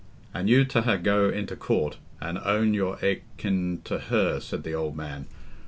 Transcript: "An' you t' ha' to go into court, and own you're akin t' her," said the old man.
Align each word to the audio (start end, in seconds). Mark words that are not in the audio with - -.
"An' 0.33 0.47
you 0.47 0.65
t' 0.65 0.79
ha' 0.79 0.85
to 0.93 0.97
go 0.97 1.29
into 1.29 1.55
court, 1.55 1.99
and 2.19 2.39
own 2.39 2.73
you're 2.73 2.97
akin 3.03 3.81
t' 3.83 3.99
her," 3.99 4.39
said 4.39 4.63
the 4.63 4.73
old 4.73 4.97
man. 4.97 5.27